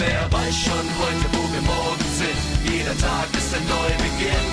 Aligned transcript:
Wer 0.00 0.32
weiß 0.32 0.56
schon 0.56 0.86
heute, 1.00 1.26
wo 1.32 1.42
wir 1.52 1.60
morgen 1.60 2.08
sind? 2.16 2.72
Jeder 2.72 2.96
Tag 2.96 3.28
ist 3.36 3.54
ein 3.54 3.66
Neubeginn. 3.68 4.48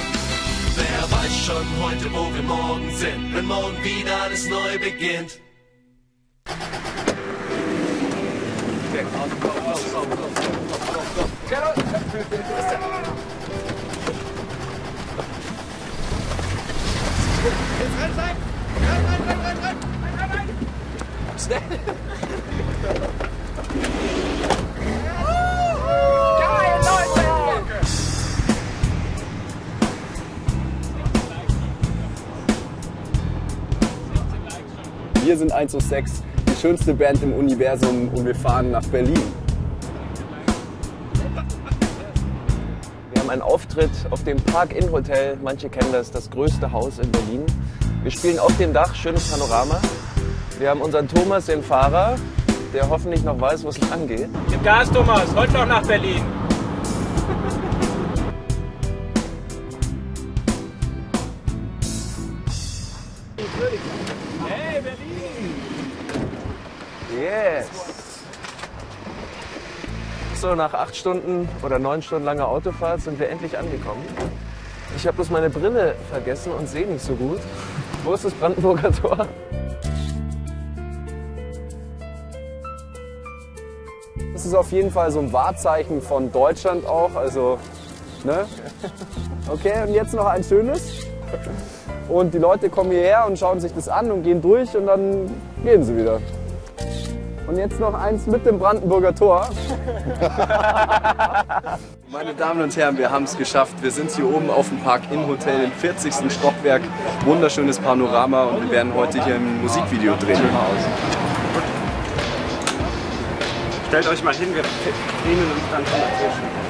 Wer 0.76 1.04
weiß 1.10 1.36
schon 1.46 1.66
heute, 1.82 2.12
wo 2.12 2.36
wir 2.36 2.44
morgen 2.44 2.94
sind? 2.94 3.34
Wenn 3.34 3.46
morgen 3.46 3.82
wieder 3.82 4.24
alles 4.24 4.50
neu 4.50 4.78
beginnt. 4.78 5.40
Jetzt 8.92 9.14
rein, 18.02 18.12
rein! 18.18 18.36
Rein, 18.84 19.06
rein, 19.06 19.40
rein, 19.46 19.78
rein, 20.18 20.30
rein! 20.30 20.50
Schnell! 21.38 21.62
Wir 35.28 35.38
sind 35.38 35.52
106, 35.52 36.24
die 36.48 36.56
schönste 36.56 36.94
Band 36.94 37.22
im 37.22 37.34
Universum 37.34 38.08
und 38.16 38.26
wir 38.26 38.34
fahren 38.34 38.72
nach 38.72 38.86
Berlin. 38.86 39.20
Wir 43.12 43.22
haben 43.22 43.30
einen 43.30 43.42
Auftritt 43.42 43.92
auf 44.10 44.24
dem 44.24 44.38
Park-In 44.38 44.90
Hotel. 44.90 45.38
Manche 45.44 45.68
kennen 45.68 45.92
das, 45.92 46.12
das 46.12 46.30
größte 46.30 46.72
Haus 46.72 47.00
in 47.00 47.12
Berlin. 47.12 47.46
Wir 48.04 48.12
spielen 48.12 48.40
auf 48.40 48.56
dem 48.58 48.72
Dach, 48.72 48.96
schönes 48.96 49.30
Panorama. 49.30 49.82
Wir 50.60 50.70
haben 50.70 50.80
unseren 50.80 51.10
Thomas, 51.10 51.48
den 51.48 51.62
Fahrer, 51.62 52.16
der 52.74 52.88
hoffentlich 52.88 53.26
noch 53.26 53.38
weiß, 53.42 53.66
wo 53.66 53.68
es 53.68 53.90
lang 53.90 54.08
geht. 54.08 54.30
Gib 54.50 54.64
Gas, 54.64 54.90
Thomas. 54.90 55.26
Heute 55.36 55.52
noch 55.52 55.66
nach 55.66 55.86
Berlin. 55.86 56.24
Hey, 63.60 64.07
Berlin! 64.88 65.54
Yes! 67.20 67.68
So, 70.36 70.56
nach 70.56 70.74
acht 70.74 70.96
Stunden 70.96 71.50
oder 71.62 71.78
neun 71.78 72.02
Stunden 72.02 72.24
langer 72.24 72.48
Autofahrt 72.48 73.02
sind 73.02 73.20
wir 73.20 73.28
endlich 73.30 73.58
angekommen. 73.58 74.06
Ich 74.96 75.06
habe 75.06 75.16
bloß 75.16 75.30
meine 75.32 75.50
Brille 75.50 75.96
vergessen 76.10 76.54
und 76.54 76.70
sehe 76.70 76.88
nicht 76.88 77.04
so 77.04 77.16
gut. 77.16 77.40
Wo 78.06 78.14
ist 78.14 78.24
das 78.24 78.34
Brandenburger 78.34 78.94
Tor? 78.94 79.28
Das 84.32 84.46
ist 84.46 84.54
auf 84.54 84.72
jeden 84.72 84.92
Fall 84.92 85.12
so 85.12 85.20
ein 85.20 85.34
Wahrzeichen 85.34 86.02
von 86.02 86.32
Deutschland 86.32 86.86
auch. 86.86 87.14
Also, 87.16 87.58
ne? 88.24 88.46
Okay, 89.50 89.84
und 89.86 89.94
jetzt 89.94 90.14
noch 90.14 90.28
ein 90.28 90.44
schönes. 90.44 91.07
Und 92.10 92.34
die 92.34 92.38
Leute 92.38 92.70
kommen 92.70 92.92
hierher 92.92 93.26
und 93.28 93.38
schauen 93.38 93.60
sich 93.60 93.74
das 93.74 93.90
an 93.90 94.12
und 94.12 94.24
gehen 94.24 94.42
durch 94.42 94.76
und 94.76 94.88
dann 94.88 95.30
gehen 95.64 95.84
sie 95.84 95.98
wieder. 95.98 96.20
Und 97.48 97.58
jetzt 97.58 97.80
noch 97.80 97.94
eins 97.94 98.28
mit 98.28 98.46
dem 98.46 98.60
Brandenburger 98.60 99.16
Tor. 99.16 99.50
Meine 102.12 102.34
Damen 102.34 102.62
und 102.62 102.76
Herren, 102.76 102.98
wir 102.98 103.10
haben 103.10 103.24
es 103.24 103.38
geschafft. 103.38 103.74
Wir 103.82 103.92
sind 103.92 104.12
hier 104.12 104.26
oben 104.26 104.50
auf 104.50 104.68
dem 104.70 104.80
Park-In-Hotel 104.80 105.66
im 105.66 105.72
40. 105.72 106.14
Stockwerk. 106.32 106.82
Wunderschönes 107.26 107.80
Panorama 107.80 108.46
und 108.46 108.64
wir 108.64 108.72
werden 108.72 108.94
heute 108.96 109.24
hier 109.24 109.36
ein 109.36 109.62
Musikvideo 109.62 110.16
drehen. 110.16 110.42
Stellt 113.88 114.08
euch 114.10 114.24
mal 114.24 114.34
hin, 114.34 114.54
wir 114.54 114.64
dienen 114.64 115.52
uns 115.52 115.64
dann 115.72 115.86
von 115.86 116.00
dazwischen. 116.00 116.67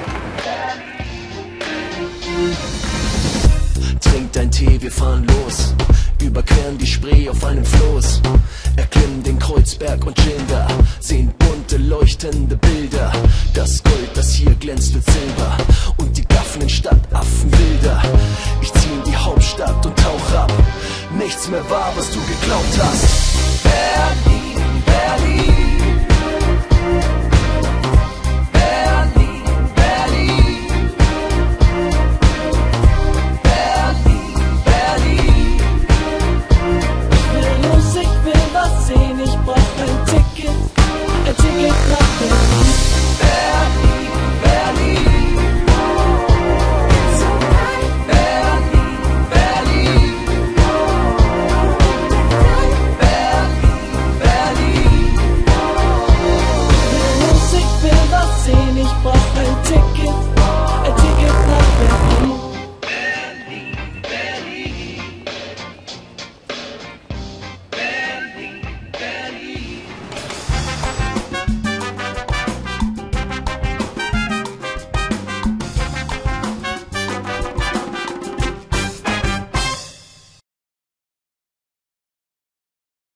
Dein 4.48 4.52
Tee, 4.52 4.82
wir 4.82 4.92
fahren 4.94 5.28
los. 5.28 5.74
Überqueren 6.24 6.78
die 6.78 6.88
Spree 6.88 7.28
auf 7.28 7.44
einem 7.44 7.66
Floß. 7.66 8.22
Erklimmen 8.78 9.22
den 9.22 9.38
Kreuzberg 9.40 10.06
und 10.06 10.18
da. 10.48 10.68
Sehen 11.02 11.34
bunte, 11.38 11.76
leuchtende 11.76 12.56
Bilder. 12.56 13.12
Das 13.54 13.84
Gold, 13.84 14.10
das 14.16 14.32
hier 14.32 14.56
glänzt, 14.56 14.94
wird 14.94 15.04
Silber. 15.04 15.58
Und 15.98 16.18
die 16.18 16.26
gaffenden 16.26 16.70
Stadtaffen 16.70 17.52
wilder. 17.52 18.02
Ich 18.62 18.72
zieh 18.72 18.88
in 18.88 19.12
die 19.12 19.18
Hauptstadt 19.18 19.86
und 19.86 19.98
tauch 19.98 20.34
ab. 20.34 20.54
Nichts 21.18 21.50
mehr 21.50 21.70
war, 21.70 21.92
was 21.98 22.10
du 22.10 22.20
geglaubt 22.22 22.80
hast. 22.80 23.64
Berlin. 23.64 24.27